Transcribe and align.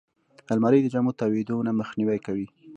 الماري 0.51 0.79
د 0.81 0.87
جامو 0.93 1.17
تاویدو 1.19 1.65
نه 1.67 1.71
مخنیوی 1.79 2.19
کوي 2.25 2.47